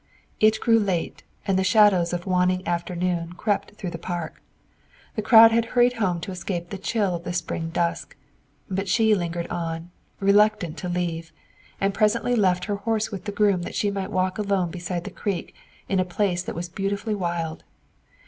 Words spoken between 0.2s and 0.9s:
It grew